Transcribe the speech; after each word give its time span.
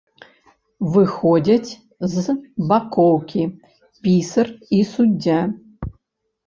Выходзяць 0.95 1.71
з 2.13 2.35
бакоўкі 2.73 3.43
пісар 4.09 4.47
і 4.81 4.83
суддзя. 4.97 5.41